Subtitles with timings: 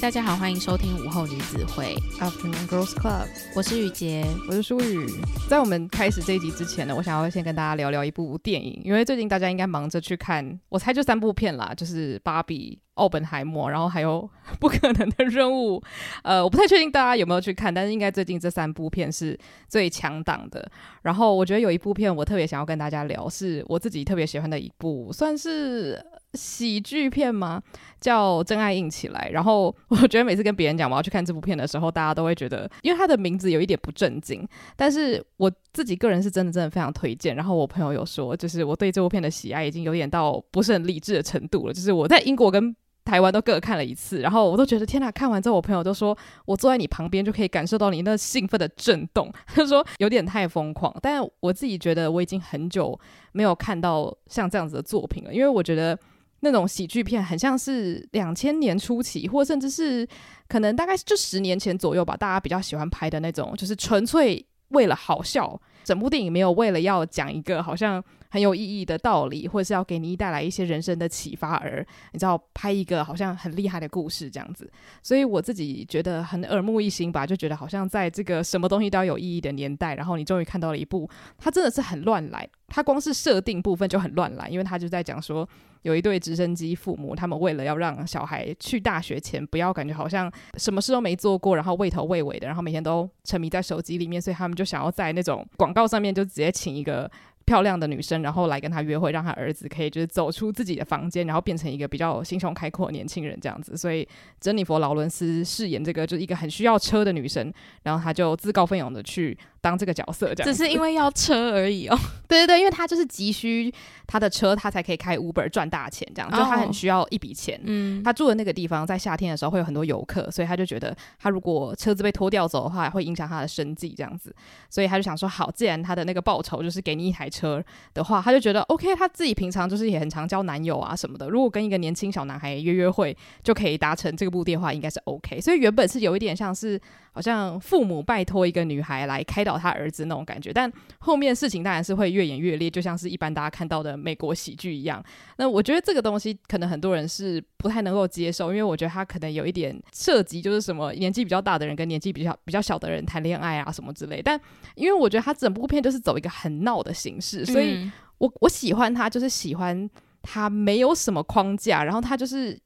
[0.00, 3.26] 大家好，欢迎收听午后女子会 Afternoon Girls Club。
[3.54, 5.06] 我是雨洁，我是舒雨。
[5.46, 15.80] 在我们开始这一集之前呢，我想要先跟大家聊聊一部电影，因为最近大家应该忙着去看，我猜就三部片啦，就是《芭比》、《奥本海默》，然后还有 《不可能的任务》。
[16.22, 20.70] 呃，我不太确定大家有没有去看，但是应该最近这三部片是最强档的。
[21.02, 26.04] 然后我觉得有一部片我特别想要跟大家聊，是我自己特别喜欢的一部，算是。
[26.34, 27.60] 喜剧片吗？
[28.00, 29.28] 叫《真爱硬起来》。
[29.32, 34.46] 然后我觉得每次跟别人讲我要去看这部片的时候，大家都会觉得，因为它的名字有一点不正经。
[34.76, 37.34] 但是我自己个人是真的真的非常推荐。
[37.34, 41.74] 然后我朋友有说，就是我对这部片的喜爱已经有点到不是很理智的程度了。
[41.74, 42.72] 就是我在英国跟
[43.04, 45.10] 台湾都各看了一次，然后我都觉得天哪！
[45.10, 49.32] 看完之后，我朋友都说我坐在你旁边就可以感受到你那兴奋的震动。
[49.46, 50.94] 他说有点太疯狂。
[51.02, 52.98] 但我自己觉得我已经很久
[53.32, 55.98] 没有看到像这样子的作品了，因为我觉得。
[56.42, 60.08] 那种喜剧片很像是两千年初期，或甚至是
[60.48, 74.70] 可能大概就十年前左右吧，大家比较喜欢拍的那种，就是纯粹为了好笑，整部电影没有为了要讲一个好像很有意义的道理，或者是要给你带来一些人生的启发而你知道拍一个好像很厉害的故事这样子。
[75.02, 81.08] 所以我自己觉得很耳目一新吧，就觉得好像在这个什么东西都要有意义的年代，然后你终于看到了一部，
[81.38, 85.48] 它真的是很乱来，它光是设定部分就很乱来，因为它就在讲说。
[85.82, 97.10] 有一对直升机父母，他们为了要让小孩去大学前不要感觉好像什么事都没做过，然后畏头畏尾的，然后每天都沉迷在手机里面，所以他们就想要在那种广告上面就直接请一个
[97.44, 103.76] 漂亮的女生，然后来跟他约会，让他儿子可以就是走出自己的房间，然后变成一个比较心胸开阔的年轻人这样子。
[103.76, 104.06] 所以
[104.40, 107.52] 珍妮佛劳伦斯饰演这个就是一个很需要车的女生，
[107.82, 109.36] 然后她就自告奋勇的去。
[109.62, 111.94] 当这个角色这样，只是因为要车而已哦。
[112.26, 113.70] 对对对，因为她就是急需
[114.06, 117.60] 她的车，她才可以开 Uber 赚大钱，这样，哦、就她很需要一笔钱。
[117.64, 124.34] 嗯，她住的那个地方在夏天的时候会有很多游客，所以她就觉得她如果车子被拖掉走的话，会影响她的生计这样子。
[124.70, 127.62] 所以她就想说，好，既然她的那个报酬就是给你一台车
[127.94, 128.94] 的话，他就觉得 OK。
[128.96, 135.40] 他自己平常就是也很常交男友啊什么的，如果跟一个年轻小男孩约约会，就可以达成这个目的话，应该是 OK。
[135.40, 136.78] 所以原本是有一点像是。
[137.12, 145.04] 好像父母拜托一个女孩来开导他儿子那种感觉，但后面事情当然是会越演越烈，就像是一般大家看到的美国喜剧一样。
[145.36, 154.22] 那我觉得这个东西可能很多人是不太能够接受，因为我觉得他可能有一点涉及，就是什么年纪比较大的人跟年纪比较比较小的人谈恋爱啊什么之类。
[154.22, 154.40] 但
[154.76, 159.88] 因为我觉得他整部片就是走一个很闹的形式，所以我我喜欢他，就是喜欢
[160.22, 162.58] 他没有什么框架，然后他就是。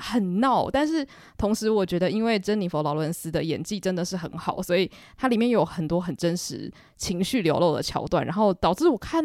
[0.00, 1.04] 很闹，但是
[1.36, 9.20] 同时我觉得，因为珍妮佛劳伦斯的演技真的是很好，所以它里面有很多很真实情绪流露的桥段，然后导致我看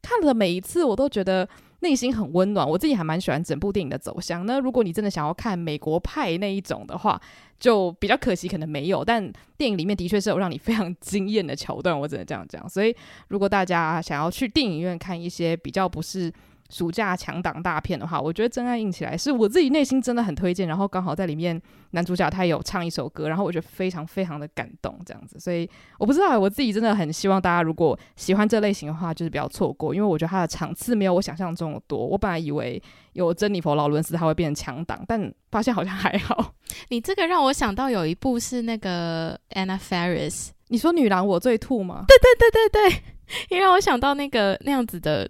[0.00, 1.48] 看了每一次，我都觉得
[1.82, 2.68] 内心很温暖。
[2.68, 4.46] 我自己还蛮喜欢整部电影的走向。
[4.46, 7.20] 那如果你真的想要看美国派那一种的话，
[7.60, 9.04] 就比较可惜，可能没有。
[9.04, 12.68] 但电影里面的确是有让你非常惊艳的桥段，我只能这样讲。
[12.68, 12.96] 所以
[13.28, 16.32] 如果大家想要去电影院看一些比较不是。
[16.72, 20.66] 暑假强档大片的话，我觉得《真爱硬起来》是我自己内心真的很推荐。
[20.66, 21.60] 然后刚好在里面
[21.90, 25.38] 男主角他有唱一首歌，然后我觉得非常非常的感动，这样子。
[25.38, 25.68] 所以
[25.98, 31.98] 我不知道，我自己真的很希望大家如果喜欢这类型的话，就是不要错过，因为我觉得它的场次没有我想象中的多。
[31.98, 32.82] 我本来以为
[33.12, 36.54] 有珍妮佛劳伦斯他会变成强档，但发现好像还好。
[36.88, 42.06] 你这个让我想到有一部是那个 Anna Faris，你说女郎我最吐吗？
[42.08, 45.28] 对对对对对，也 让我想到那个那样子的。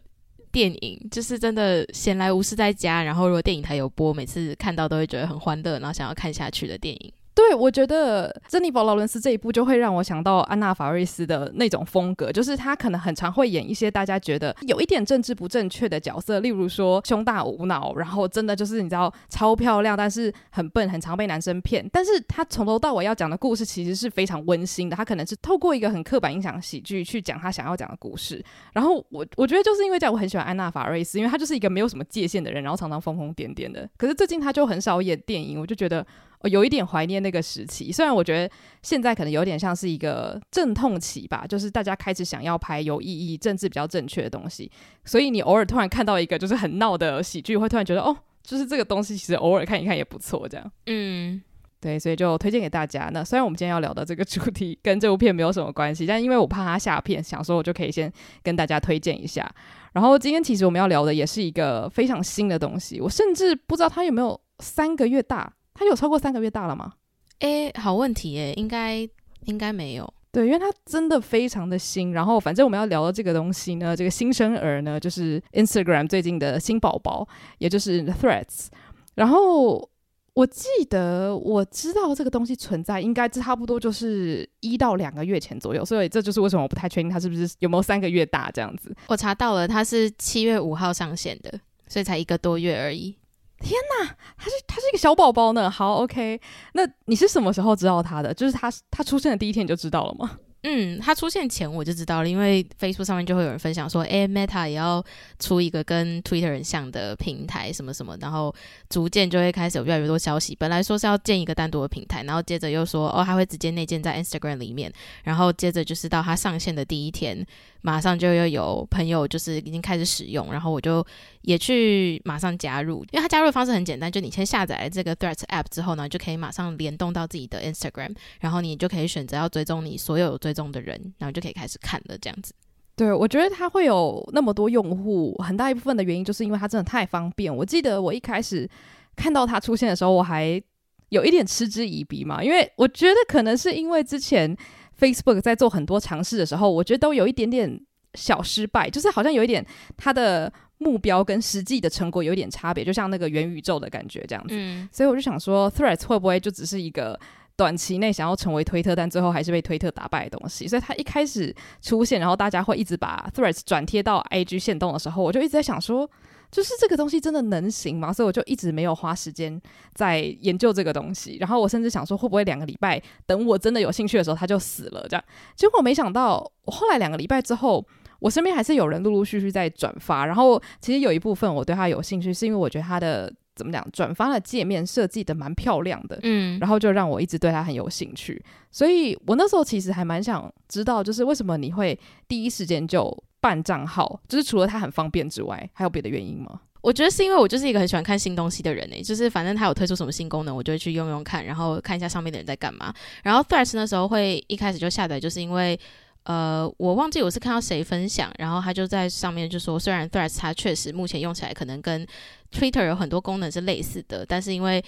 [0.52, 7.12] 电影就是真的闲来无事在家，然后如果电影台有播，每次看到都会觉得很欢乐，然后想要看下去的电影。
[7.34, 21.88] 对，我觉得珍妮佛劳伦斯这一部就会让我想到安娜法瑞斯的那种风格，就是她可能很常会演一些大家觉得有一点政治不正确的角色，例如说胸大无脑，然后真的就是你知道超漂亮，但是很笨，很常被男生骗。
[21.90, 28.44] 但是她从头到尾要讲的故事其实是非常温馨的，她可能是透过一个很刻板印象喜剧去讲她想要讲的故事。
[28.74, 33.88] 然后我我觉得就是因为这样，我很喜欢安娜法瑞斯，因为她就是一个没有什么界限的人，然后常常疯疯癫癫的。
[33.96, 36.06] 可是最近她就很少演电影，我就觉得。
[36.42, 38.52] 我有一点怀念那个时期，虽然我觉得
[38.82, 44.70] 现在可能有点像是一个阵痛期吧，就是大家开始想要拍有意义、政治比较正确的东西，
[45.04, 50.72] 所以你偶尔突然看到一个就是很闹的喜剧，会突然觉得哦，就是这个东西其实偶尔看一看也不错，这样。
[50.86, 51.40] 嗯，
[51.80, 53.08] 对，所以就推荐给大家。
[53.12, 58.12] 那虽然我们今天要聊的这个主题跟这部片没有什么关系，但因为我怕它下片，想说我就可以先
[58.42, 59.48] 跟大家推荐一下。
[59.92, 65.52] 然后今天其实我们要聊的也是一个非常新的东西，我甚至不知道它有没有三个月大。
[65.74, 66.92] 它有超过三个月大了吗？
[67.40, 69.08] 诶，好问题诶，应该
[69.46, 70.14] 应该没有。
[70.30, 72.12] 对，因为它真的非常的新。
[72.12, 77.28] 然后，反正我们要聊的这个东西呢，这个新生儿呢，就是 Instagram 最近的新宝宝，
[77.58, 78.68] 也就是 Threads。
[79.14, 79.90] 然后
[80.32, 85.84] 我记得我知道这个东西存在，应该差不多就是一到两个月前左右。
[85.84, 88.94] 所以这就是为什么我不太确定它是不是有没有三个月大这样子。
[89.08, 93.14] 我查到了，它是七月五号上线的，所以才一个多月而已。
[93.62, 95.70] 天呐，他是他是一个小宝宝呢。
[95.70, 96.40] 好，OK，
[96.74, 98.34] 那你是什么时候知道他的？
[98.34, 100.38] 就是他他出现的第一天你就知道了吗？
[100.64, 105.04] 嗯，他出现前我就知道了，因为 Facebook 上面就会有人分享说，哎，Meta 也要
[105.40, 108.54] 出一个跟 Twitter 很像的平台，什么什么，然后
[108.88, 110.54] 逐渐就会开始有越来越多消息。
[110.54, 114.92] 本来说是要建一个单独的平台，然后接着又说，哦，他会直接内建在 Instagram 里面，
[115.24, 117.44] 然后接着就是到他上线的第一天，
[117.82, 121.04] 马上就又有朋友就是已经开始使用，然后我就
[121.42, 132.54] 也去马上加入，因为它加入的方式很简单，就你先下载这个 Threads App 之后呢，就可以马上联动到自己的 Instagram，然后你就可以选择要追踪你所有追踪的人，然后就可以开始看了，这样子。
[132.94, 137.54] 对，我觉得它会有那么多用户，很大一部分的原因就是因为它真的太方便。
[137.54, 138.68] 我记得我一开始
[139.16, 140.62] 看到它出现的时候，我还
[141.08, 144.54] 有一点嗤之以鼻嘛，因为我觉得可能是因为之前
[144.98, 147.80] Facebook 在做很多尝试的时候，我觉得都有一点点
[148.14, 149.64] 小失败，就是好像有一点
[149.96, 154.54] 它的目标跟实际的成果有一点差别，就像那个元宇宙的感觉这样子。
[154.56, 157.18] 嗯，所以我就想说，Threads 会不会就只是一个
[157.56, 160.66] 短期内想要成为推特，但最后还是被推特打败的东西。
[160.66, 166.10] 所以它一开始出现，然后大家会一直把 Threads 转贴到 IG 线动的时候，我就一直在想说，
[166.52, 168.12] 就是这个东西真的能行吗？
[168.12, 169.60] 所以我就一直没有花时间
[169.94, 171.38] 在研究这个东西。
[171.40, 175.04] 然后我甚至想说，会不会两个礼拜等我真的有兴趣的时候，它就死了？
[175.08, 175.24] 这样，
[175.56, 177.84] 结果没想到，我后来两个礼拜之后，
[178.20, 180.26] 我身边还是有人陆陆续续在转发。
[180.26, 183.32] 然后其实有一部分我对他有兴趣，是因为我觉得他的。
[183.54, 183.86] 怎么讲？
[183.92, 188.42] 转发的界面设计的蛮漂亮的，嗯，然后就让我一直对他很有兴趣。
[188.70, 191.96] 所以我那时候其实还蛮想知道，就是为什么你会
[192.26, 194.18] 第一时间就办账号？
[194.26, 196.60] 就是除了它很方便之外，还有别的原因吗？
[196.80, 202.94] 我觉得是因为我就是一个很喜欢看新东西的人诶、就是反正他有推出什么新功能，我就会去用用看，然后看一下上面的人在干嘛。
[203.22, 205.78] 然后 Threads 那时候会一开始就下载，就是因为。
[206.24, 212.06] 呃，我忘记我是看到谁分享，然后他就在上面就说，虽然 Threads 它确实目前用起来可能跟
[212.52, 214.80] Twitter 有很多功能是类似的，但是因为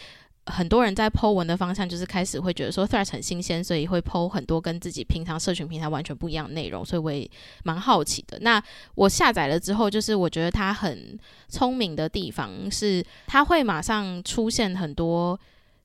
[0.46, 7.28] 很多人在 Po 文的方向就是开始会觉得说 Threads 很新鲜，所以会 Po 很多跟自己平常社群平台完全不一样的内容，所以我也
[7.62, 8.38] 蛮好奇的。
[8.40, 8.62] 那
[8.94, 11.18] 我下载了之后，就是我觉得它很
[11.48, 15.38] 聪明的地方是，它会马上出现很多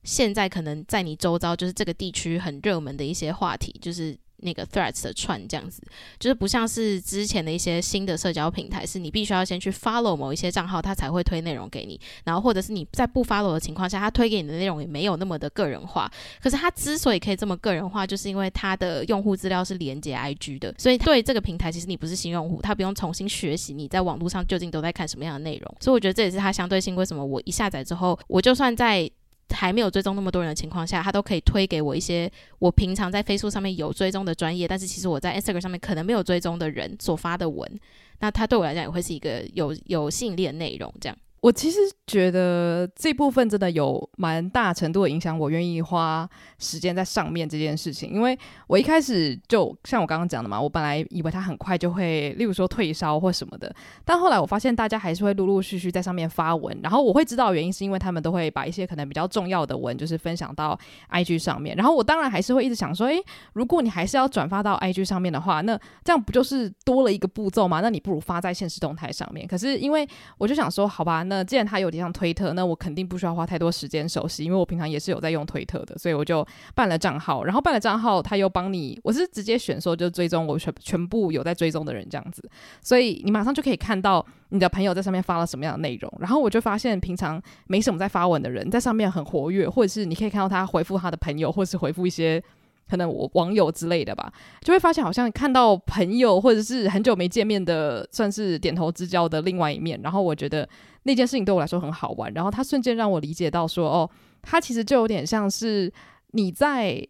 [0.04, 4.16] 现在可能在你周遭就是这个地区很热门的一些话题，就是。
[4.42, 5.82] 那个 Threads 的串这样子，
[6.18, 11.98] 就是不像是之前的一些新的社交平台，是你必须要先去 follow 某一些账号，它才会推内容给你。
[12.24, 16.10] 然后或者是你在不 follow 的情况下，它推给你的内容也没有那么的个人化。
[16.42, 25.76] 可是它之所以可以这么个人化，就是因为它的用户资料是连接 IG 的，所以对这个平台，其实你不是新用户，他不用重新学习你在网络上究竟都在看什么样的内容。
[25.80, 26.96] 所以我觉得这也是它相对性。
[26.96, 29.10] 为什么我一下载之后，我就算在
[29.50, 37.80] 还没有追踪那么多人的情况下，他都可以推给我一些我平常在 Facebook 上面有追踪的专业，但是其实我在 Instagram 上面可能没有追踪的人所发的文，
[38.20, 41.16] 那他对我来讲也会是一个有有吸引力的内容，这样。
[41.40, 46.28] 我其实觉得这部分真的有蛮大程度的影响，我愿意花
[46.58, 48.10] 时间在上面这件事情。
[48.10, 60.78] 因为我一开始就像我刚刚讲的嘛，我本来以为它很快就会，例如说退烧或什么的，但后来我发现大家还是会陆陆续续在上面发文，然后我会知道原因是因为他们都会把一些可能比较重要的文就是分享到
[61.10, 63.18] IG 上面，然后我当然还是会一直想说，诶，
[63.54, 67.80] 如果你还是要转发到 IG 上面的话，那这样不就是多了一个步骤吗？
[67.80, 69.46] 那你不如发在现实动态上面。
[69.46, 70.06] 可是因为
[70.36, 71.24] 我就想说，好吧。
[71.30, 76.44] 那既然它有点像推特，那我肯定不需要花太多时间熟悉，因为我平常也是有在用推特的，所以我就
[76.74, 77.44] 办了账号。
[77.44, 82.42] 然后办了账号，他又帮你，我是直接选说就追踪我全全部有在追踪的人这样子，
[82.82, 86.12] 所以你马上就可以看到你的朋友在上面发了什么样的内容。
[86.18, 92.42] 然后我就发现平常没什么在发文的人在上面很活跃，或者是你可以看到他回复他的朋友，或是回复一些。
[92.90, 94.32] 可能我网友之类的吧，
[94.62, 100.00] 就会发现好像看到朋友或者是很久没见面的，算是点头之交的另外一面。
[100.02, 100.68] 然后我觉得
[101.04, 102.32] 那件事情对我来说很好玩。
[102.34, 104.10] 然后他瞬间让我理解到说，哦，
[104.42, 105.92] 他其实就有点像是
[106.32, 107.06] 你在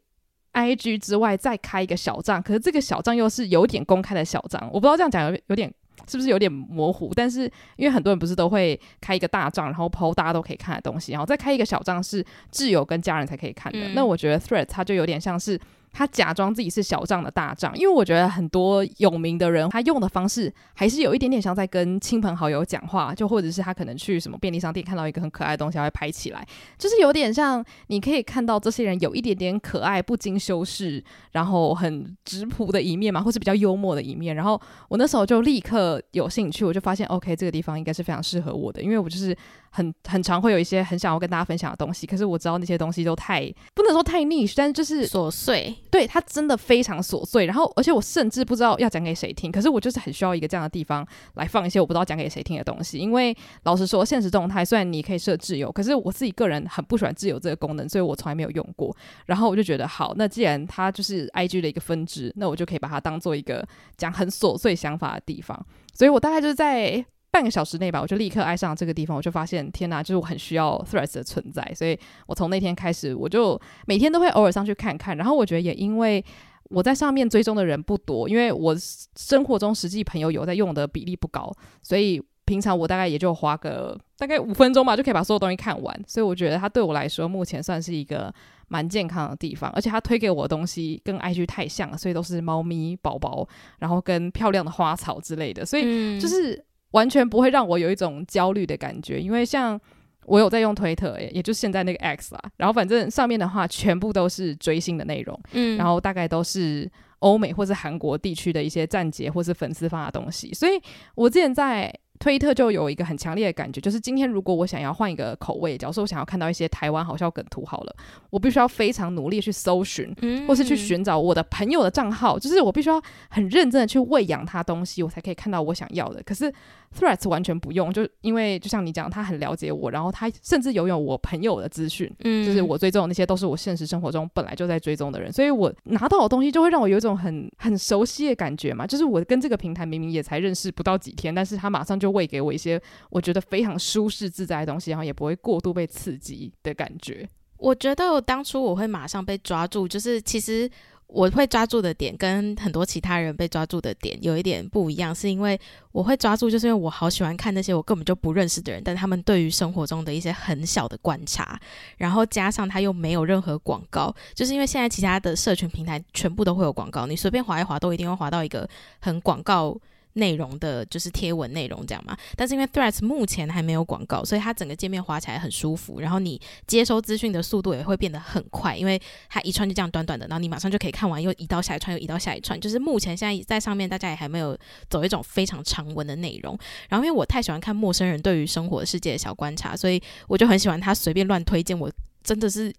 [0.53, 4.61] IG 之外再开一个小账，可是这个小账又是有点公开的小账。
[4.73, 5.73] 我不知道这样讲有有点。
[6.09, 7.13] 是不是有点模糊？
[7.15, 13.79] 但是因为很多人不是都会开一个大账，然后 PO 大家都可以看的东西，然后再开一个小账是挚友跟家人才可以看的。
[13.79, 15.61] 嗯、那我觉得 Threads 它就有点像是。
[15.93, 26.47] 他假装自己是小账的大账，因为我觉得很多有名的人，他用的方式还是有一点点像在跟亲朋好友讲话，就或者是他可能去什么便利商店看到一个很可爱的东西，他会拍起来，
[26.79, 34.37] 就是有点像你可以看到这些人有一点点可爱、不经修饰，然后很质朴的一面嘛，或是比较幽默的一面。
[34.37, 39.37] 然后我那时候就立刻有兴趣，我就发现 OK，这个地方应该是非常适合我的，因为我就是。
[39.71, 45.77] 很很常会有一些很想要跟大家分享的东西，可是我知道那些东西都太不能说太 niche，但是就是琐碎。
[45.91, 47.47] 对，它真的非常琐碎。
[47.47, 52.99] 然后，而且我甚至不知道要讲给谁听，可是我就是很需要一个这样的地方来放一些我不知道讲给谁听的东西。
[52.99, 58.95] 因为老实说，现实动态虽然你可以设挚友，可是我自己个人很不喜欢自由这个功能，所以我从来没有用过。
[59.27, 65.65] 然后我就觉得，好，那既然它就是 IG 的一个分支，那我就可以把它当做一个讲很琐碎想法的地方。
[65.95, 67.05] 所以我大概就是在。
[67.33, 69.17] 半个小时内吧，我就立刻爱上了这个地方。
[69.17, 71.63] 我就发现，天哪，就是我很需要 Threads 的存在。
[71.77, 71.97] 所以
[72.27, 75.17] 我从那天开始，我就每天都会偶尔上去看看。
[75.17, 76.25] 然后我觉得也因为
[76.65, 78.75] 我在上面追踪的人不多，因为我
[79.17, 86.03] 生活中实际朋友有在用的比例不高，所以平常我大概也就花个大概五分钟吧，就可以把所有东西看完。
[86.09, 88.35] 所以我觉得它对我来说目前算是一个
[88.67, 89.71] 蛮健康的地方。
[89.71, 93.47] 而且它推给我的东西跟 IG 太像了，所以都是猫咪宝宝，
[93.79, 96.65] 然后跟漂亮的花草之类的，所以就是。
[96.93, 99.81] 完全不会让我有一种焦虑的感觉，因为像
[100.27, 110.81] 我有在用推特，也就是现在那个 X 啦，然后反正上面的话全部都是追星的内容，嗯，然后大概都是欧美或是韩国地区的一些站姐或是粉丝发的东西，所以
[111.15, 111.93] 我之前在。
[112.23, 117.97] 推特就有一个很强烈的感觉，就是今天如果我想要换一个口味，假如说我想要看到一些台湾好笑梗图好了，
[118.29, 126.23] 我必须要非常努力去搜寻，嗯，或是去寻找我的朋友的账号，就是我必须要很认真的去喂养他东西，我才可以看到我想要的。
[126.23, 126.53] 可是
[126.99, 142.11] Threads 完全不用，就因为就像你讲，他很了解我，然后他甚至拥有我朋友的资讯，嗯，就是我追踪的那些都是我现实生活中本来就在追踪的人，所以我拿到的东西就会让我有一种很很熟悉的感觉嘛，就是我跟这个平台明明也才认识不到几天，但是他马上就。
[142.11, 147.25] 喂给我一些我觉得非常舒适自在的东西，然后也不会过度被刺激的感觉。
[147.57, 150.69] 我觉得当初我会马上被抓住，就是其实
[151.13, 155.59] 我会抓住的点跟很多其他人被抓住的点有一点不一样，是因为
[155.93, 161.61] 我会抓住，就是因为我好喜欢看那些我根本就不认识的人，但他们对于生活中的一些很小的观察，
[161.97, 168.69] 然后加上他又没有任何广告，就是因为现在其他的社群平台全部都会有广告，你随便划一划都一定会划到一个
[169.01, 169.77] 很广告。
[170.15, 184.57] 内容的就是贴文内容这样嘛，但是因为 Threads 目前还没有广告，所以它整个界面滑起来很舒服，然后你接收资讯的速度也会变得很快，因为它一串就这样短短的，然后你马上就可以看完，又移到下一串，又移到下一串，就是目前现在在上面大家也还没有
[184.89, 186.59] 走一种非常长文的内容。
[186.89, 191.91] 然后因为我太喜欢看陌生人对于生活世界的小观察，所以我就很喜欢他随便乱推荐，我
[192.23, 192.73] 真的是。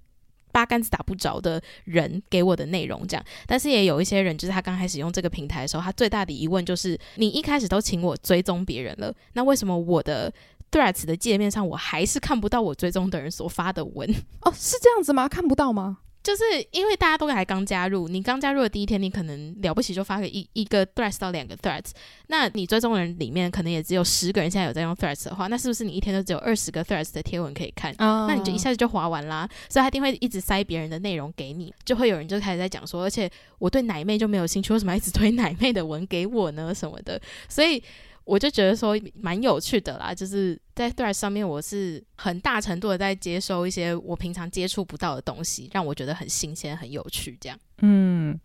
[0.51, 10.31] 八竿子打不着的人给我的内容这样，但是也有一些人，就是他刚开始用这个平台的时候，他最大的疑问就是：你一开始都请我追踪别人了，那为什么我的
[10.71, 14.09] Threads 的界面上我还是看不到我追踪的人所发的文？
[14.41, 15.27] 哦，是这样子吗？
[15.27, 15.99] 看不到吗？
[16.23, 21.89] 就是因为大家都还刚加入，你刚加入的第一天，你可能了不起就发个一一个 threads 到两个 threads，
[22.27, 27.91] 那你追踪人里面可能也只有十个人现在有在用 threads 的话，那是不是你一天都只有二十个 threads 的贴文可以看？
[27.97, 36.73] 哦、那你就一下子就划完啦，所以他一定会一直塞别人的内容给你，就会有人就开始在讲说，而且我对奶妹就没有兴趣，为什么一直推奶妹的文给我呢？
[36.73, 37.81] 什么的，所以。
[38.23, 47.37] 我就觉得说蛮有趣的啦，就是在 Threads 上面，我是很大程度的在接收一些我平常接触不到的东西，让我觉得很新鲜、很有趣。
[47.41, 48.39] 这样，嗯，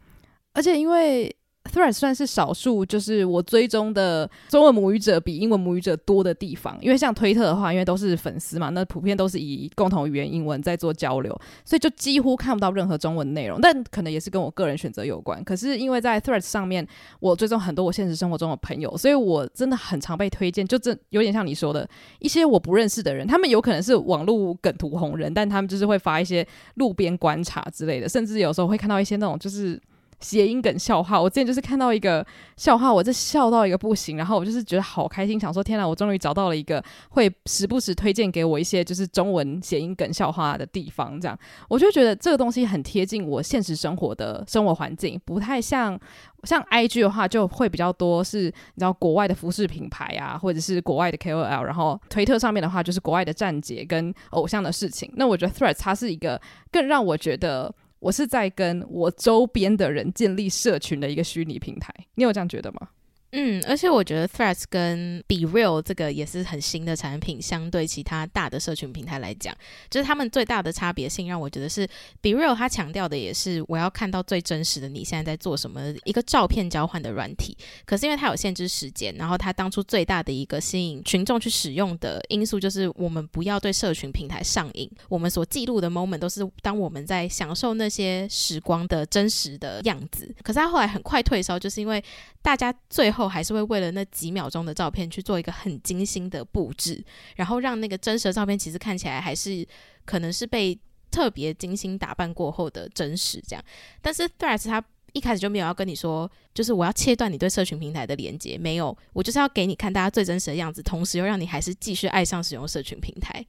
[0.53, 1.35] 而且因为
[1.73, 6.79] Threads 算是少数，就是我追踪的中文母语者比英文母语者多的地方。
[6.81, 13.61] 因为像推特的话，因为都是粉丝嘛，那普遍都是以共同语言英文在做交流，所以就几乎看不到任何中文内容。
[13.61, 15.43] 但可能也是跟我个人选择有关。
[15.45, 16.87] 可是因为在 Threads 上面，
[17.21, 20.67] 我追踪很多我现实生活中的朋友，所以我真的很常被推荐。
[20.67, 29.81] 就这有点像你说的一些我不认识的人，他们有可能是网络梗图红人，但他们就是会发一些路边观察之类的，甚至有时候会看到一些那种就是。
[30.21, 45.99] 谐音梗笑话，我之前就是看到一个笑话，我这笑到一个不行，然后我就是觉得好开心，想说天哪，我终于找到了一个会时不时推荐给我一些就是中文谐音梗笑话的地方，这样我就觉得这个东西很贴近我现实生活的生活环境，不太像
[46.45, 56.41] 像 IG 的话就会比较多是你知道国外的服饰品牌啊，或者是国外的 KOL，然后推特上面的话就是国外的站姐跟偶像的事情，那我觉得 Threads 它是一个
[56.73, 57.75] 更让我觉得。
[57.99, 62.89] 我是在跟我周边的人建立社群的一个虚拟平台，你有这样觉得吗？
[63.33, 69.55] 嗯，而且我觉得 Threads 跟 BeReal 这个也是很新的产品，相对其他大的社群平台来讲，
[69.91, 71.87] 就是他们最大的差别性，让我觉得是
[72.23, 77.57] BeReal 它强调的也是我要看到最真实的你现在在做什么，一个照片交换的软体。
[77.85, 90.33] 可是因为它有限制时间，然后它当初最大的一个吸引群众去使用的因素，就是我们不要对社群平台上瘾，我们所记录的 moment 都是当我们在享受那些时光的真实的样子。
[90.43, 92.03] 可是它后来很快退烧，就是因为
[92.41, 93.27] 大家最后。
[93.37, 97.05] 还是会为了那几秒钟的照片去做一个很精心的布置，
[97.35, 99.67] 然后让那个真实的照片其实看起来还是
[100.05, 100.79] 可能是被
[101.11, 103.65] 特别精心打扮过后的真实这样。
[104.01, 104.83] 但是 Threads 它
[105.13, 113.45] 一开始就没有要跟你说，就是我要切断你对社群平台的连接，没有，我就是要给你看大家最真实的样子，同时又让你还是继续爱上使用社群平台。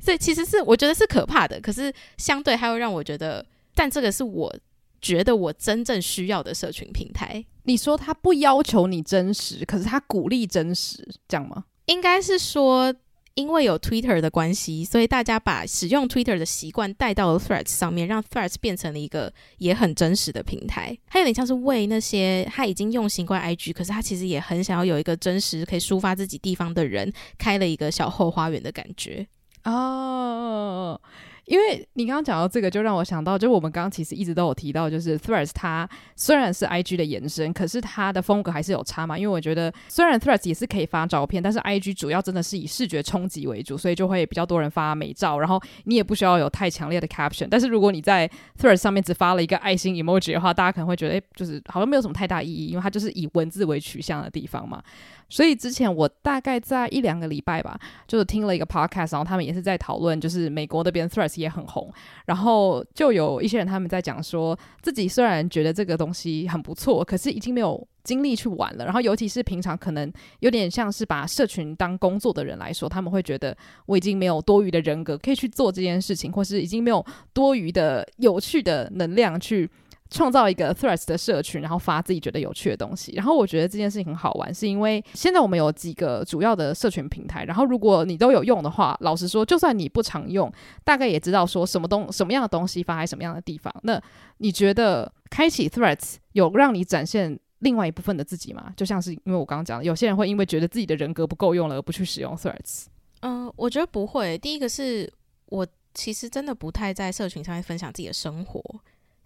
[0.00, 4.52] 所以其实是我觉得是可怕的，可是相对还会让我觉得，但这个是我。
[5.00, 11.64] 觉得我真正需要的社群平台，你说他不要求你真实，可是他鼓励真实，这样吗？
[11.86, 12.94] 应该是说，
[13.34, 20.98] 因为有 Twitter 的关系，所以大家把使用 Twitter 的习惯带到了 Threads 上面，让 Threads 变成了一个也很真实的平台。
[21.06, 29.26] 它有点像是为那些他已经用习惯 IG，可是他其实也很想要有一个真实可以抒发自己地方的人，开了一个小后花园的感觉
[29.64, 31.00] 哦。
[31.00, 31.10] Oh.
[31.48, 39.16] 因为你刚刚讲到这个，就让我想到，就我们刚刚其实一直都有提到，就是 Threads 它虽然是 IG 的延伸，可是它的风格还是有差嘛。
[39.18, 47.48] 因为我觉得虽然 Threads 也是可以发照片，但是 IG 主要真的是以视觉冲击为主，所以就会比较多人发美照，然后你也不需要有太强烈的 caption。
[47.50, 54.82] 但是如果你在 Threads 上面只发了一个爱心 emoji 的话，大家可能会觉得，诶，就是好像没有什么太大意义，因为它就是以文字为取向的地方嘛。
[55.30, 61.90] 所以之前我大概在一两个礼拜吧，就是听了一个 podcast，然后他们也是在讨论，就是美国那边 Threads 也很红，
[62.26, 68.84] 然后就有一些人他们在讲说，自己虽然觉得这个东西很不错，可是已经没有精力去玩了。
[68.84, 79.70] 然后尤其是平常可能有点像是把社群当工作的人来说，他们会觉得我已经没有多余的人格可以去做这件事情，或是已经没有多余的有趣的能量去。
[80.10, 83.12] 创造一个 Threads 的社群，然后发自己觉得有趣的东西。
[83.12, 87.44] 然后我觉得这件事情很好玩，是因为现在我们有几个主要的社群平台。
[87.44, 90.52] 然后如果你都有用的话，老实说，就算你不常用，
[90.84, 93.74] 大概也知道说什么东什么样的东西发在什么样的地方。
[93.82, 94.00] 那
[94.38, 98.72] 你觉得开启 Threads 有让你展现另外一部分的自己吗？
[98.76, 102.86] 就像是因为我刚刚讲的，有些人会因为觉得自己的人格不够用了而不去使用 Threads。
[103.20, 104.38] 嗯，我觉得不会。
[104.38, 105.12] 第一个是
[105.46, 108.62] 我其实真的不太在社群上面分享自己的生活。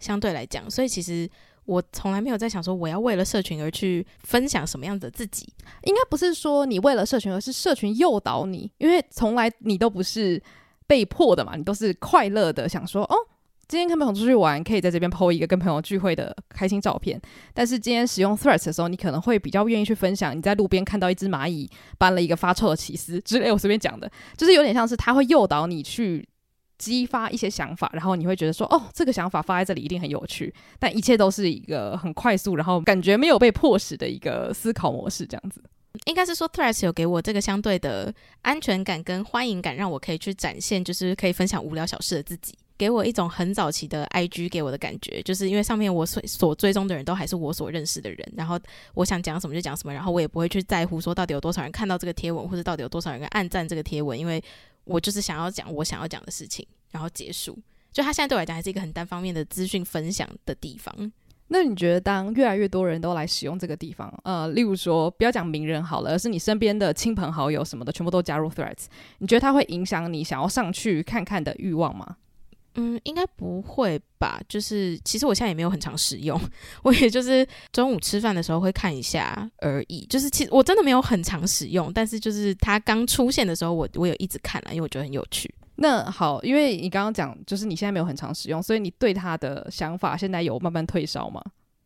[0.03, 1.29] 相对来讲，所以其实
[1.65, 5.47] 我从来没有在想说我要为了社群而去分享什么样的自己。
[5.83, 8.69] 应该不是说你为了社群，而是社群诱导你。
[8.79, 10.43] 因为从来你都不是
[10.85, 13.15] 被迫的嘛，你都是快乐的想说，哦，
[13.69, 17.19] 今天跟朋友出去玩，可以在这边 po 一个跟朋友聚会的开心照片。
[17.53, 23.49] 但是今天使用 Threads 的时候，你可能会比较愿意去分享你在路边看到一只蚂蚁搬了一个发臭的起司之类。
[23.49, 26.27] 我随便讲的，就是有点像是它会诱导你去。
[26.83, 30.53] 激发一些想法，然后你会觉得说，哦，这个想法发在这里一定很有趣。
[30.79, 35.63] 但一切都是一个很快速，然后感觉没有被迫使的一个思考模式，这样子。
[36.05, 48.59] 应该是说，Threads 有给我这个相对的安全感跟欢迎感，让我可以去展现，就是可以分享无聊小事的自己，给我一种很早期的 IG 给我的感觉，就是因为上面我所所追踪的人都还是我所认识的人，然后
[48.95, 54.43] 我想讲什么就讲什么，然后我也不会去在乎说到底有多少人看到这个贴文，或者到底有多少人按赞这个贴文，因为。
[54.83, 57.57] 我就是想要讲我想要讲的事情，然后结束。
[57.91, 61.11] 就他现在对我来讲还是一个很单方面的资讯分享的地方。
[61.49, 68.85] 那你觉得，当越来越多人都来使用这个地方，呃，例如说不要讲名人好了，而是你身边的亲朋好友什么的，全部都加入 Threads，
[69.19, 72.17] 你觉得它会影响你想要上去看看的欲望吗？
[72.75, 74.41] 嗯，应该不会吧？
[74.49, 76.39] 就是其实我现在也没有很常使用，
[76.81, 80.05] 我也就是中午吃饭的时候会看一下而已。
[80.07, 85.53] 就是其实我真的没有很常使用，但是就是它刚出现的时候我，我我有一直看了，因为我觉得很有趣。
[85.75, 91.39] 那好，因为你刚刚讲就是你现在没有很常使用，所以你对它的想法现在有慢慢退烧吗？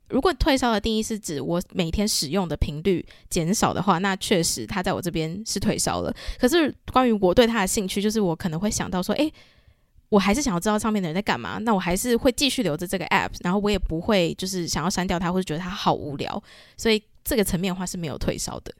[0.09, 6.15] 如果退烧的定义是指我每天使用的频率减少的话，那确实它在我这边是退烧了。
[6.39, 9.29] 可是关于我对它的兴趣，就是我可能会想到说，诶。
[10.09, 16.41] 我还是想要知道上面的人在干嘛，那我还是会继续留着这个 app，然后我也不会就是想要删掉它，或者觉得它好无聊，
[16.77, 18.73] 所以这个层面的话是没有退烧的。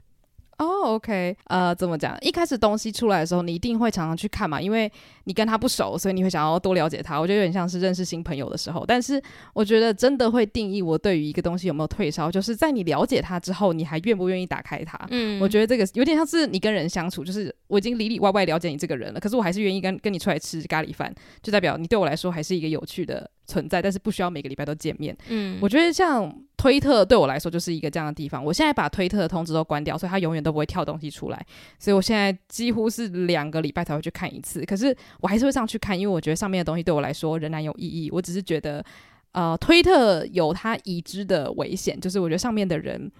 [0.58, 2.18] 哦、oh，OK，呃，怎么讲？
[2.20, 4.90] 一开始东西出来的时候，你一定会常常去看嘛，因为
[5.24, 7.16] 你跟他不熟，所以你会想要多了解他。
[7.16, 8.84] 我觉得有点像是认识新朋友的时候。
[8.84, 9.22] 但是
[9.54, 14.98] 我觉得真的会定义我对于一个东西有没有退烧，就是在你了解他之后，你还愿不愿意打开它。
[15.10, 25.16] 嗯，我觉得这个有点像是你跟人相处，就是我已经里里外外了解你这个人了，可是我还是愿意跟跟你出来吃咖喱饭，就代表你对我来说还是一个有趣的存在，但是不需要每个礼拜都见面。
[25.28, 28.44] 嗯，我觉得像推特对我来说就是一个这样的地方。
[28.44, 31.46] 我现在把推特的通知都关掉，所以它永远都不会跳东西出来。
[31.78, 34.62] 所以我现在几乎是两个礼拜才会去看一次。
[34.66, 38.10] 可是我还是会上去看，因为我觉得上面的东西对我来说仍然有意义。
[38.10, 38.84] 我只是觉得，
[39.32, 43.10] 呃，推特有它已知的危险，就是我觉得上面的人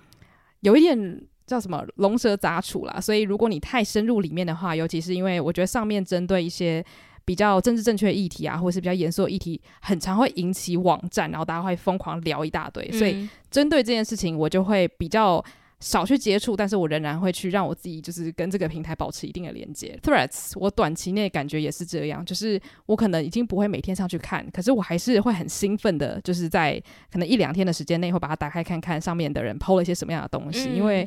[0.60, 3.00] 有一点叫什么龙蛇杂处啦。
[3.00, 6.84] 所以如果你太深入里面的话，尤其是因为我觉得上面针对一些。
[7.28, 12.88] 比较政治正确的议题啊，或者是比较严肃的议题，很常会引起网站，然后大家会疯狂聊一大堆。
[12.90, 15.44] 嗯、所以针对这件事情，我就会比较
[15.78, 19.94] 少去接触，但是我仍然会去让我自己就是跟这个平台保持一定的连接。
[20.02, 31.06] Threads，我短期内感觉也是这样，就是我可能已经不会每天上去看，可是我还是会很兴奋的，就是在可能一两天的时间内会把它打开看看上面的人 PO 了一些什么样的东西，嗯、因为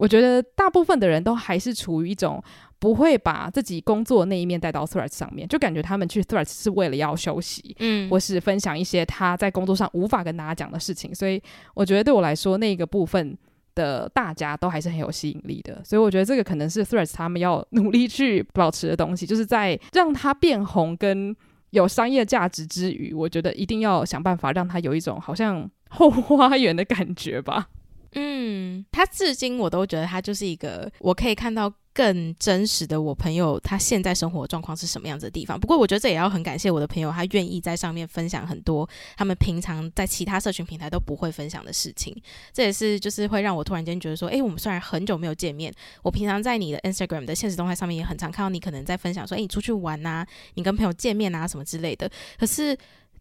[0.00, 2.42] 我觉得大部分的人都还是处于一种。
[2.80, 11.14] 不会把自己工作那一面带到 Threads 上面，就感觉他们去 Threads 是为了要休息，嗯，或是分享一些他在工作上无法跟大家讲的事情。
[11.14, 11.42] 所以
[11.74, 13.36] 我觉得对我来说，那个部分
[13.74, 15.82] 的大家都还是很有吸引力的。
[15.84, 21.36] 所以我觉得这个可能是 Threads 他们要努力去保持的东西，就是在让它变红跟
[21.72, 27.68] 有商业价值之余，我觉得一定要想办法让它有一种好像后花园的感觉吧。
[28.12, 35.58] 嗯，他至今我都觉得他就是一个我可以看到更真实的我朋友他现在生活状况是什么样子的地方。
[35.58, 42.14] 不过我觉得这也要很感谢我的朋友，他愿意在上面分享很多他们平常在其他社群平台都不会分享的事情。
[42.52, 52.10] 这也是就是会让我突然间觉得说，诶，我们虽然很久没有见面，我平常在你的 Instagram 的现实动态上面也很常看到你可能在分享说，诶，你出去玩啊，你跟朋友见面啊什么之类的。
[52.38, 52.76] 可是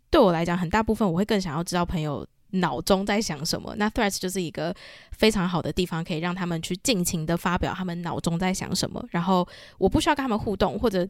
[0.10, 2.26] 对我来讲，很大部分我会更想要知道朋友。
[2.52, 3.76] 脑中在想什么？
[3.78, 4.76] 那 Threads 就是一个
[5.12, 9.04] 非常好的地方，可以让他们去尽情的发表他们脑中在想什么。
[9.12, 11.08] 然后我不需要跟他们互动，或者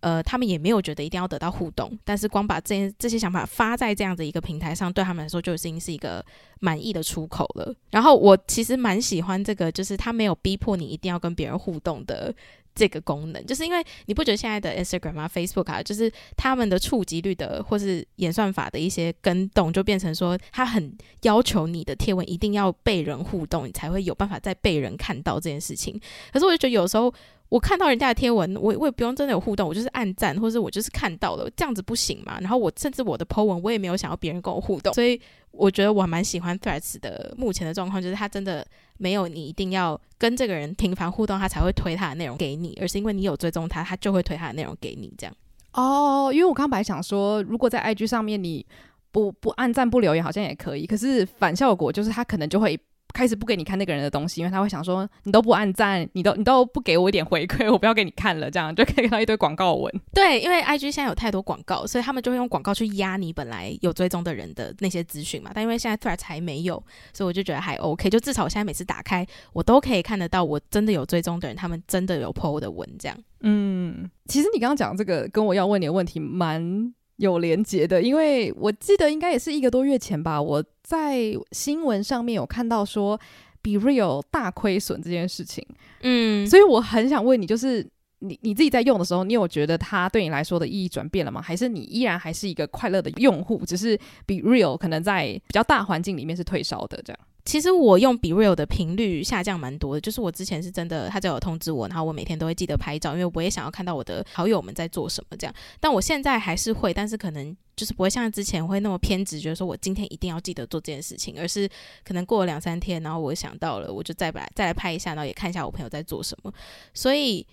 [0.00, 1.98] 呃，他们也没有觉得一定要得到互动。
[2.04, 6.24] 但是光把这这些想法发在这样的一个平台上，对他们来说就已经是一个
[6.60, 7.74] 满意的出口了。
[7.90, 12.32] 然后我其实蛮喜欢这个，就是他没有逼迫你一定要跟别人互动的。
[12.78, 26.00] 这个功能，就是因为你不觉得现在的 Instagram 啊、Facebook 啊，就是他们的触及率的或是演算法的一些更动，就变成说，它很要求你的贴文一定要被人互动，你才会有办法再被人看到这件事情。
[26.32, 27.12] 可是我就觉得有时候。
[27.48, 32.38] 我看到人家的贴文，我我也不用真的有互动，我就是按赞，或者我就是看到了，这样子不行嘛？
[32.40, 35.18] 然后我甚至我的 po 文，我也没有想要别人跟我互动，所以
[35.50, 38.66] 我觉得我蛮喜欢 Threads 的目前的状况，就是他真的
[38.98, 45.34] 没有你一定要跟这个人频繁互动，他才会推他的内容给你，而是因为你有追踪他，他就会推他的内容给你这样。
[45.72, 48.66] 哦，因为我刚本来想说，如果在 IG 上面你
[49.10, 52.78] 不不按赞不留言，好像也可以，可是反效果就是他可能就会。
[53.14, 60.00] 开始不给你看那个人的东西，因为他会想说你都不按赞，你都你都不给我一点回馈，我不要给你看了，这样就可以看到一堆广告文。
[60.12, 65.50] 对，因为 IG 现在有太多广告，所以他们就会用广告去压你本来有追踪的人的那些资讯嘛。
[65.54, 73.16] 但因为现在 Threads 还没有，所以我就觉得还 OK，就至少我现在每次打开，我都可以看得到我真的有追踪的人，他们真的有 PO 的文这样。
[73.40, 83.20] 嗯，其实你刚刚讲这个跟我要问你的问题蛮有连结的，因为我记得应该也是一个多月前吧，我在新闻上面有看到说
[83.62, 85.64] BeReal 大亏损这件事情，
[86.02, 87.84] 嗯，所以我很想问你，就是
[88.20, 91.42] 你你自己在用的时候，你有觉得它对你来说的意义转变了吗？
[91.42, 97.18] 还是你依然还是一个快乐的用户，只是 BeReal 可能在比较大环境里面是退烧的这样？
[97.44, 105.54] 其实我用 BeReal 的频率下降蛮多的，就是我之前是真的，他只要有通知我，然后我每天都会记得拍照，因为我也想要看到我的好友们在做什么这样。
[105.80, 111.66] 但我现在还是会，但是可能就是不会像之前会那么偏执，觉得说我今天一定要记得做这件事情，而是
[112.04, 116.52] 可能过了两三天，然后我想到了，我就再来再来拍一下，然后也看一下我朋友在做什么。
[116.92, 117.46] 所以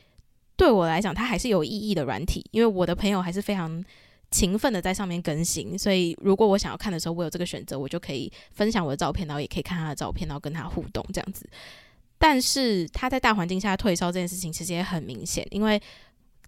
[0.57, 3.81] 对我来讲，它还是有意义的软体，因为我的朋友还是非常。
[4.35, 11.49] 勤奋的在上面更新，所以如果我想要看的时候，我有这个选择，我就可以分享我的照片，然后也可以看他的照片，然后跟他互动这样子。
[12.17, 15.81] 但是他在大环境下退烧这件事情，其实也很明显，因为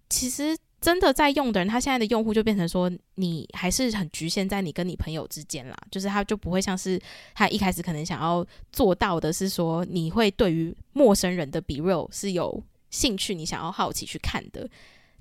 [0.09, 6.99] 其实真的在用的人，他现在的用户就变成说，你还是很局限在你跟你朋友之间啦，就是他就不会像是
[7.33, 14.69] 他一开始可能想要做到的是说，你会对于陌生人的 BeReal 是有兴趣，你想要好奇去看的。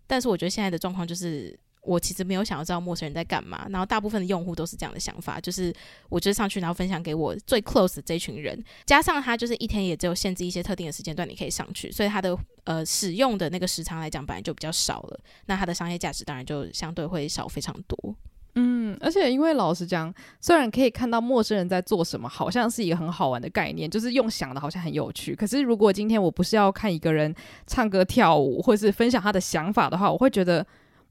[0.09, 1.57] 但是我觉得现在的状况就是。
[1.87, 5.73] 我其实没有想要知道陌生人在干嘛，然后大部分的用户都是这样的想法，就是
[6.09, 18.15] 我就上去，然后分享给我最 close 的这群人，加上他就是一天也只有限制一些特定的时间段你可以上去，所以他的呃使用的那个时长来讲本来就比较少了，那它的商业价值当然就相对会少非常多。
[18.57, 27.35] 嗯，而且因为老实讲，虽然可以看到陌生人在做什么，好像是一个很好玩的概念，就是用想的好像很有趣，可是如果今天我不是要看一个人
[27.67, 30.67] 唱歌跳舞，或是分享他的想法的话，我会觉得。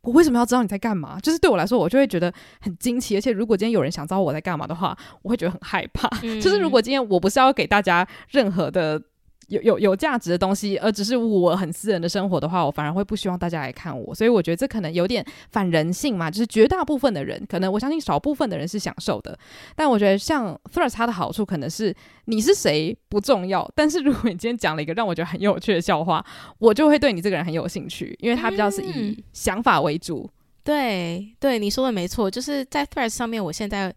[0.06, 1.20] 我为什么要知道你在干嘛？
[1.20, 3.18] 就是对我来说，我就会觉得很惊奇。
[3.18, 6.08] 而且，如果今天有人想知道我在干嘛的话，我会觉得很害怕。
[6.24, 9.02] 嗯、 就是如果今天我不是要给大家任何的。
[9.48, 14.14] 有有有价值的东西，而只是我很私人的生活的话，我反而会不希望大家来看我。
[14.14, 19.38] 所以我觉得这可能有点反人性嘛，就是绝大部分的人，可能我相信少部分的人是享受的。
[19.76, 26.26] 但我觉得像 Threads 它的好处可能是你是谁不重要，但是如果你今天讲了一个让我觉得很有趣的笑话，
[26.60, 30.28] 我就会对你这个人很有兴趣，因为它比较是以想法为主。
[30.28, 33.94] 嗯、对对，你说的没错，就是在 Threads 上面，我现在。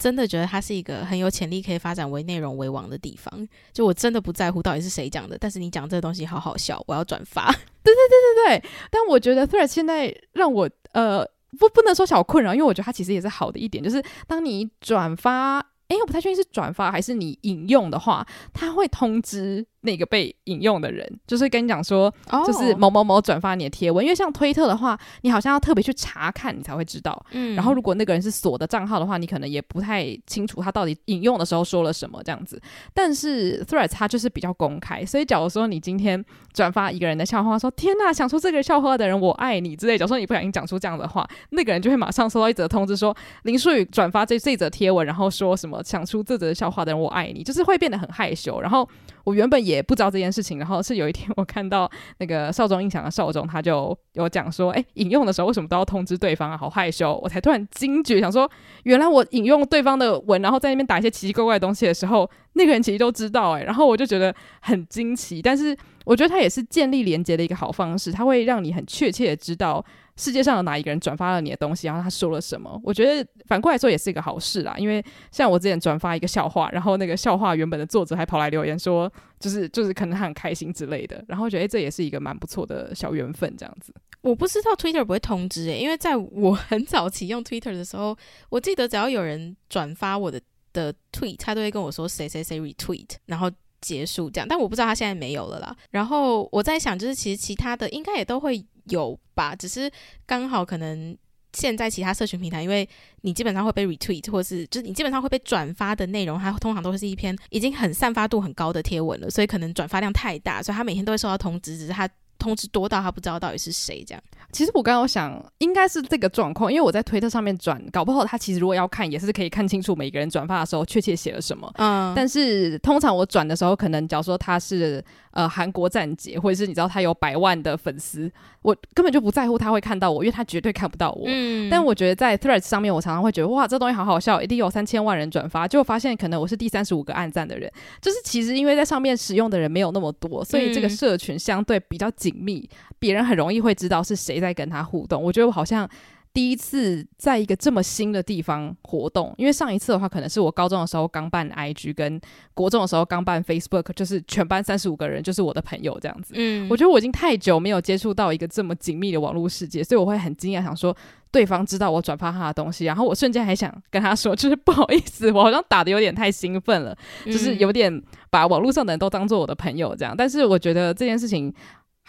[0.00, 3.46] 真的觉得它是一个很有潜力可以发展为内容为王的地方。
[3.70, 7.52] 就我真的不在乎到底是谁讲的，但是你讲这个东西好好笑，我要转发。
[7.82, 8.70] 对对对对对。
[8.90, 11.22] 但我觉得 Thread 现在让我呃
[11.58, 15.58] 不不能说小困扰，因为我觉得它其实也是好的一点，就是当你转发，
[15.88, 19.66] 哎，我不太确定是转发还是你引用的话，它会通知。
[19.82, 22.12] 那个被引用的人，就是跟你讲说，
[22.46, 24.04] 就是某某某转发你的贴文，oh.
[24.04, 27.24] 因为像推特的话，你好像要特别去查看，你才会知道。
[27.32, 32.60] 嗯，然后如果那个人是锁的账号的话，你可能也不太清楚他到底引用的时候说了什么这样子。
[32.92, 48.60] 但是 Threads 它就是比较公开，所以假如说你今天转发一个人的笑话，说天呐，想出这个笑话的人我爱你之类，假如说你不小心讲出这样的话，那个人就会马上收到一则通知说林书宇转发这这则贴文，然后说什么想出这则笑话的人我爱你，就是会变得很害羞。
[48.60, 48.88] 然后
[49.24, 56.56] 我原本也不知道这件事情，然后是有一天我看到那个少中印象的少中，他就有讲说，哎，引用的时候为什么都要通知对方啊？
[56.56, 57.18] 好害羞！
[57.22, 58.50] 我才突然惊觉，想说，
[58.84, 65.40] 原来我引用对方的文，然后在那边打一些奇奇怪怪的东西的时候，那个人其实都知道，哎，然后我就觉得很惊奇。
[65.42, 69.84] 但是我觉得他也是建立连接的一个好方式，他会让你很确切的知道。
[70.20, 72.78] 世界上有哪一个人转发了你的东西，然后他说了什么？
[72.84, 74.74] 我觉得反过来说也是一个好事啦。
[74.76, 75.02] 因为
[75.32, 81.24] 像我之前转发一个笑话，然后那个笑话原本的作者还跑来留言说，就是就是可能他很开心之类的。
[81.26, 83.94] 然后觉得、这也是一个蛮不错的小缘分，这样子。
[84.20, 88.14] 我不知道 Twitter 不会通知诶、因为在我很早期用 Twitter 的时候，
[88.50, 90.38] 我记得只要有人转发我的
[90.74, 94.46] 的 tweet，他都会跟我说谁谁谁 retweet，然后结束这样。
[94.46, 95.74] 但我不知道他现在没有了啦。
[95.90, 98.62] 然后我在想，就是其实其他的应该也都会。
[98.90, 99.90] 有吧，只是
[100.26, 101.16] 刚好可能
[101.52, 102.88] 现在其他社群平台，因为
[103.22, 112.08] 你基本上会被 retweet，或是就是你基本上会被转发的内容，它通常都是一篇已经很散发度很高的贴文了，所以可能转发量太大，所以他每天都会收到通知，只是他
[112.40, 114.20] 通知多到他不知道到底是谁这样。
[114.50, 121.72] 其实我刚刚想应该是这个状况，因为我在推特上面转，搞不好他其实如果要看，也是可以看清楚每个人转发的时候确切写了什么。
[121.76, 125.04] 嗯，但是通常我转的时候，可能假如说他是。
[125.32, 128.28] 呃，韩国站姐，或者是你知道他有百万的粉丝，
[128.62, 131.22] 我根本就不在乎他会看到我，因为他绝对看不到我。
[131.26, 131.70] 嗯。
[131.70, 137.72] 但我觉得在 Threads 上面，我常常会觉得哇，这东西好好笑，一定有三千万人转发，结果发现可能我是第三十五个按赞的人。
[138.02, 145.22] 就是其实因为在上面使用的人没有那么多，所以这个社群相对比较紧密，别人很容易会知道是谁在跟他互动。
[145.22, 145.88] 我觉得我好像。
[146.32, 152.20] 第一次在一个这么新的地方活动，因为上一次的话，可能是我高中的时候刚办 IG，跟
[152.54, 156.34] 国中的时候刚办 Facebook，就是全班三十五个人，就是我的朋友这样子。
[156.36, 160.96] 嗯，我觉得我已经太久没有接触到一个这么紧密的网络世界，所以我会很惊讶，想说
[161.32, 170.14] 对方知道我转发他的东西，然后我瞬间还想跟他说，就是不好意思，我好像打的有点太兴奋了，就是有点把网络上的人都当做我的朋友这样。
[170.16, 171.52] 但是我觉得这件事情。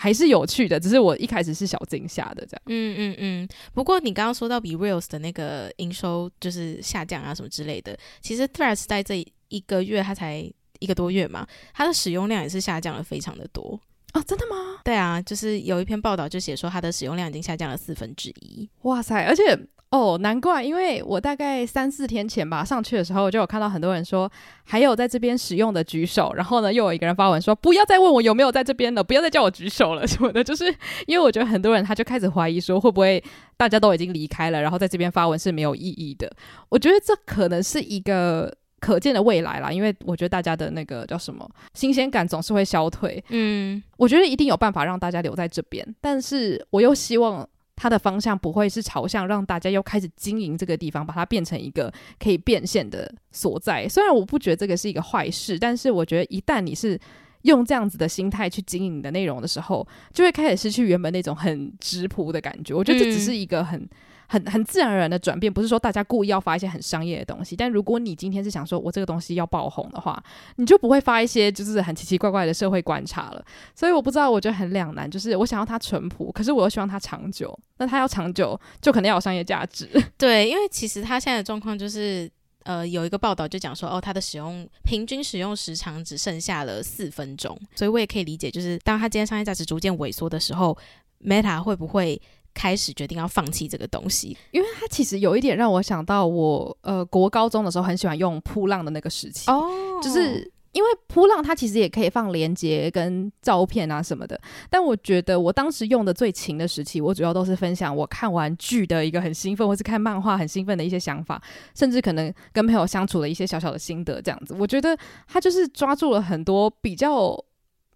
[0.01, 2.61] 还是有趣的，只是我一开始是小惊吓的这样。
[2.65, 3.47] 嗯嗯嗯。
[3.71, 13.79] 不过你刚刚说到 BeReals 的那个营收就是下降啊什么之类的，其实 Threads 在这一个月它才一个多月嘛，它的使用量也是下降了非常的多
[14.13, 14.23] 啊。
[14.23, 14.81] 真的吗？
[14.83, 18.67] 对啊，就是有一篇报道就写说它的使用量已经下降了四分之一。
[18.81, 19.23] 哇塞！
[19.25, 19.55] 而且
[19.91, 24.31] 哦，难怪，因为我大概三四天前吧上去的时候，就有看到很多人说
[24.63, 30.73] 还有在这边使用的举手，然后呢，又有一个人发文说不要再问我有没有在这边了，不要再叫我举手了什么的，就是
[31.07, 33.21] 因为我觉得很多人他就开始怀疑说会不会
[33.57, 36.31] 大家都已经离开了，然后在这边发文是没有意义的。
[36.69, 38.49] 我觉得这可能是一个
[38.79, 43.21] 可见的未来啦，因为我觉得大家的那个叫什么新鲜感总是会消退。
[43.27, 47.45] 嗯，我觉得一定有办法让大家留在这边，但是我又希望。
[47.81, 53.89] 它的方向不会是朝向让大家又开始经营这个地方，把它变成一个可以变现的所在。
[53.89, 56.95] 虽然我不觉得这个是一个坏事，但是我觉得一旦你是
[57.41, 62.71] 用这样子的心态去经营你的内容的时候，就会开始失去原本那种很质朴的感觉。
[62.71, 63.79] 我觉得这只是一个很。
[63.81, 63.89] 嗯
[64.31, 67.53] 很很自然而然的转变，不是说大家故意要发一些很商业的东西。
[67.53, 70.23] 但如果你今天是想说我这个东西要爆红的话，
[70.55, 73.43] 你就不会发一些就是很奇奇怪怪的社会观察了。
[73.75, 77.53] 所以我不知道，我觉得很两难，就是我想要它淳朴，可是我又希望它长久。
[77.75, 79.89] 那它要长久，就肯定要有商业价值。
[80.17, 82.31] 对，因为其实它现在的状况就是，
[82.63, 87.59] 呃，有一个报道就讲说，哦，它的使用平均使用时长只剩下了四分钟。
[87.75, 90.77] 所以我也可以理解，就是当它今天商业价值逐渐萎缩的时候
[91.21, 92.21] ，Meta 会不会？
[92.53, 99.69] 开始决定要放弃这个东西，因为它其实有一点让我想到我呃国高中的时候很喜欢用扑浪的那个时期哦，
[100.03, 111.41] 就是因为扑浪它其实也可以放连接跟照片啊什么的，但我觉得我当时用的最勤的时期，我主要都是分享我看完剧的一个很兴奋，或是看漫画很兴奋的一些想法，
[111.75, 114.55] 甚至可能跟朋友相处的一些小小的心得这样子。
[114.57, 117.37] 我觉得它就是抓住了很多比较。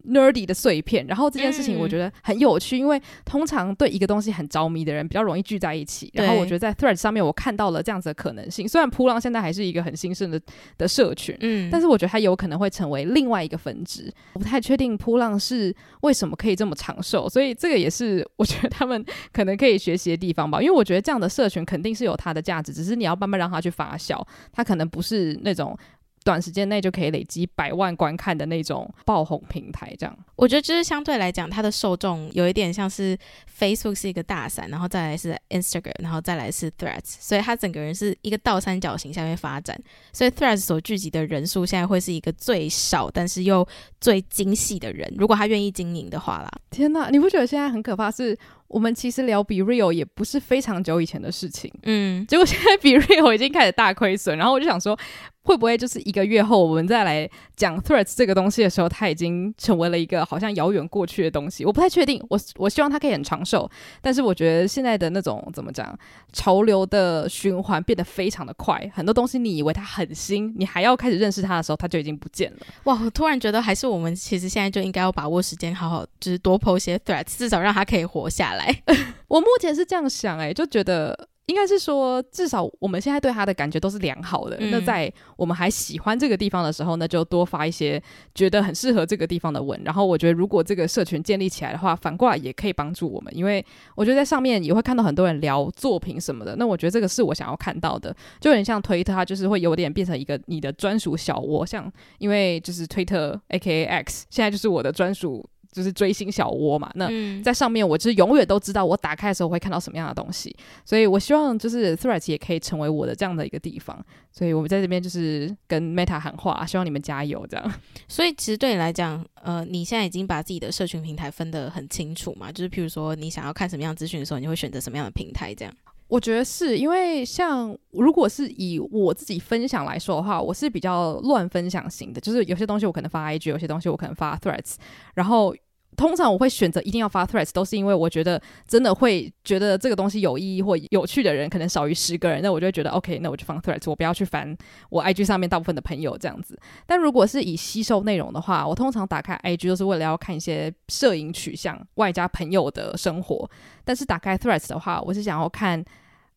[0.07, 6.09] Nerdy 的碎片，然后这件事情我觉得很有趣，嗯、因为通常对一个东西很着迷的人比较容易聚在一起。
[6.13, 8.67] 然后我觉得在 Threads 上面我看到了这样子的可能性。
[8.67, 10.39] 虽然扑浪现在还是一个很兴盛的
[10.77, 14.11] 的社群，嗯，但是我觉得它有可能会成为另外一个分支。
[14.33, 20.61] 我不太确定扑浪是为什么可以这么长寿，所以这个也是我觉得他们可能可以学习的地方吧。
[20.61, 24.21] 因为我觉得这样的社群肯定是有它的价值，只是你要慢慢让它去发酵。
[24.51, 25.77] 它可能不是那种。
[26.25, 33.15] 短时间内就可以累积百万观看的那种爆红平台，这样我觉得就是相对来讲，它的受众有一点像是
[33.57, 39.79] Facebook 是一个大伞，然后再来是 Instagram，然后再来是 Threads，所以它整个人是一个倒三角形下面发展，
[40.11, 43.65] 所以 Threads 所聚集的人数现在会是一个最少，但是又
[44.01, 46.51] 最精细的人，如果他愿意经营的话啦。
[46.71, 48.35] 天哪，你不觉得现在很可怕是？
[48.67, 54.97] 我们其实聊 BeReal 也不是非常久以前的事情，嗯，结果现在 BeReal 已经开始大亏损，然后我就想说，
[55.43, 61.63] 会不会就是一个月后我们再来讲 threats 这个东西的时候，它已经成为了一个好像遥远过去的东西？
[61.63, 63.69] 我不太确定，我我希望它可以很长寿，
[64.01, 65.97] 但是我觉得现在的那种怎么讲，
[66.33, 72.57] 潮流的循环变得非常的快，很多东西你以为它很新，你还要开始认识它的时候，它就已经不见了。
[72.85, 78.54] 哇，我突然觉得还是我们其实现在就应该要把握时间，好好就是多 po 些 threats，至少让它可以活下来。
[78.55, 78.83] 来，
[79.27, 84.57] 我目前是这样想，哎，就觉得应该是说，至少我们现在对他的感觉都是良好的。
[84.59, 88.01] 嗯、那在我们还喜欢这个地方的时候呢，就多发一些
[88.33, 89.79] 觉得很适合这个地方的文。
[89.85, 93.63] 然后我觉得，如果这个社群建立起来的话，反过来也可以帮助我们，因为
[93.95, 96.55] 我觉得在上面也会看到很多人聊作品什么的。
[96.55, 105.47] 那我觉得这个是我想要看到的，就有点像推特，它就是会有点变成一个你的专属小窝，像因为就是推特 AKA X，现在就是我的专属。
[105.75, 107.09] 就是追星小窝嘛，那
[107.43, 117.73] 在上面我就是永远都知道我打开的时候会看到什么样的东西，所以我希望就是 Threads 也可以成为我的这样的一个地方，所以我们在这边就是跟 Meta 喊话，希望你们加油这样。
[118.07, 125.73] 所以其实对你来讲，呃，你现在已经把自己的社群平台分得很清楚嘛，就是譬如说你想要看什么样资讯的时候，你会选择什么样的平台这样？
[126.07, 134.75] 我觉得是因为像如果是以我自己分享来说的话，我是比较乱分享型的，就是有些东西我可能发 IG，有些东西我可能发 Threads，
[135.15, 135.53] 然后。
[135.95, 144.55] 通常我会选择一定要发 Threads，都是因为我觉得真的会觉得这个东西有意义或有趣的人可能少于十个人，那我就会觉得 OK，那我就放 Threads，我不要去烦
[144.89, 146.59] 我 IG 上面大部分的朋友这样子。
[146.85, 153.49] 但如果是以吸收内容的话，我通常打开 IG 都是为了要看一些摄影取向外加朋友的生活，
[153.83, 155.83] 但是打开 Threads 的话，我是想要看。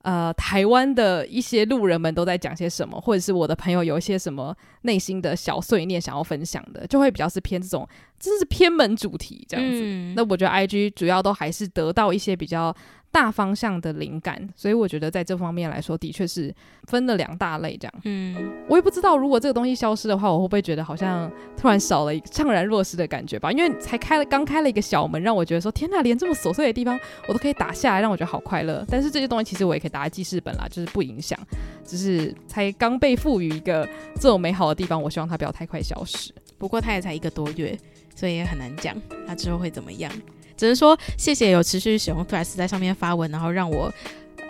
[0.09, 7.87] 呃，台湾的一些路人们都在讲些什么，或者是我的朋友有一些什么内心的小碎念想要分享的，就会比较是偏这种，
[8.19, 9.81] 真是偏门主题这样子。
[9.83, 10.15] 嗯。
[10.17, 12.75] 那我觉得 IG 主要都还是得到一些比较。
[13.11, 17.95] 大方向的灵感，所以我觉得在这方面来说，的确是分了两大类这样。
[18.05, 23.51] 嗯，我也不知道如果这个东西消失的话，我会不会觉得好像突然少了一个怅然若失的感觉吧？
[23.51, 28.85] 因为才开了刚开了一个小门，让我觉得说天哪，连这么琐碎的地方我都可以打下来，让我觉得好快乐。
[28.89, 31.39] 但是这些东西其实我也可以打在记事本啦，就是不影响。
[31.85, 36.33] 只是才刚被赋予一个这种美好的地方，我希望它不要太快消失。
[36.59, 37.79] 不过它也才一个多月，
[38.15, 38.95] 所以也很难讲
[39.27, 40.13] 它之后会怎么样。
[40.59, 43.91] 只能说谢谢有持续使用 Threads 在上面发文，然后让我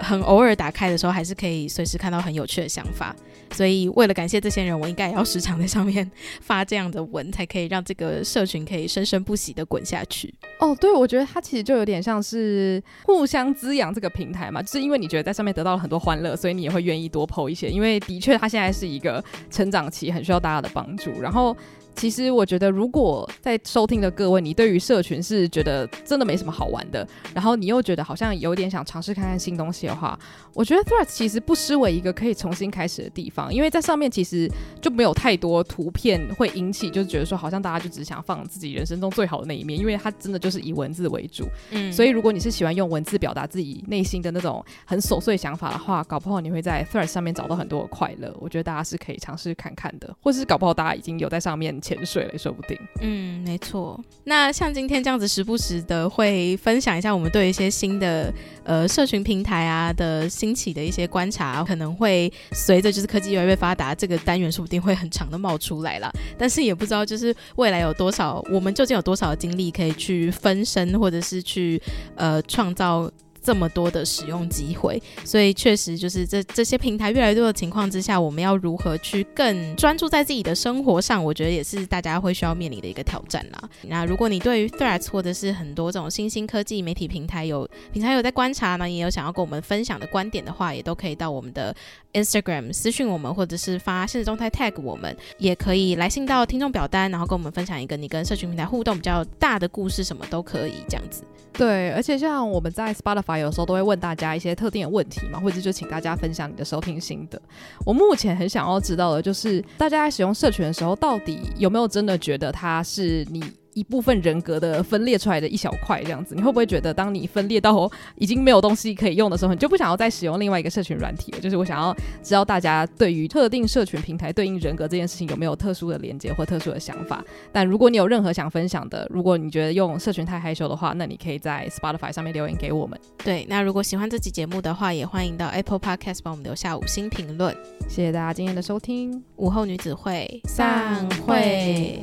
[0.00, 3.14] 很偶尔打开的时候，还是可以随时看到很有趣的想法。
[3.52, 6.08] 所以为了感谢这些人，我应该也要时常在上面
[6.40, 10.32] 发这样的文，才可以让这个社群可以生生不息的滚下去。
[10.60, 17.68] 哦，对，我觉得它其实就有点像是互相滋养这个平台嘛，就是因为你觉得在上面得到了很多欢乐，所以你也会愿意多 po 一些。
[17.68, 21.20] 因为的确，它现在是一个成长期，很需要大家的帮助。
[21.20, 21.56] 然后。
[21.94, 30.16] 其实我觉得，如果在收听的各位，你对于社群是觉得真的没什么好玩的，然后你又觉得好像有点想尝试看看新东西的话，
[30.54, 41.46] 我觉得 Threads 其实不失为一个可以重新开始的地方，因为在上面其实就没有太多图片会引起，就是觉得说好像大家就只想放自己人生中最好的那一面，因为它真的就是以文字为主。
[41.70, 48.34] 嗯，所以如果你是喜欢用文字表达自己内心的那种很琐碎想法的话，搞不好你会在 Threads 上面找到很多的快乐。
[48.40, 51.68] 我觉得大家是可以尝试看看的，或是搞不好大家已经有在上面。
[51.80, 52.78] 潜水了也说不定。
[53.02, 53.98] 嗯，没错。
[54.24, 58.32] 那像今天这样子，时不时的会分享一下我们对一些新的
[58.64, 66.12] 呃社群平台啊的兴起的一些观察，可能会随着就是科技越来越发达，这个单元说不定会很长的冒出来了。
[66.36, 71.80] 但是也不知道就是未来有多少，我们究竟有多少精力可以去分身，或者是去
[72.14, 73.10] 呃创造。
[73.42, 83.68] 这么多的使用机会，所以确实就是这这些平台越来越多的情况之下，我们要如何去更专注在自己的生活上，我觉得也是大家会需要面临的一个挑战啦。
[83.82, 91.74] 那如果你对于 Threads 或者是很多这种新兴科技媒体平台有平台有在观察呢，也有想要跟我们分享的观点的话，也都可以到我们的
[92.12, 101.22] Instagram 私讯我们，或者是发现实动态 tag 我们，也可以来信到听众表单，然后跟我们分享一个你跟社群平台互动比较大的故事，什么都可以这样子。
[101.52, 107.42] 对，而且像我们在 Spotify 有时候都会问大家一些特定的问题嘛，或者就请大家分享你的收听心得。
[107.84, 113.42] 我目前很想要知道的就是，大家在使用社群的时候，到底有没有真的觉得它是你
[113.78, 121.38] 一部分人格的分裂出来的一小块这样子，你会不会觉得，当你分裂到已经没有东西可以用的时候，你就不想要再使用另外一个社群软体了？
[121.38, 127.24] 就是我想要知道大家对于特定社群平台对应人格这件事情有没有特殊的连接或特殊的想法？
[127.52, 132.98] 但如果你有任何想分享的，如果你觉得用社群太害羞的话，那你可以在 Spotify 上面留言给我们。
[133.24, 137.54] 对，那如果喜欢这期节目的话，也欢迎到 Apple Podcast 帮我们留下五星评论。
[137.88, 142.02] 谢谢大家今天的收听，午后女子会散会。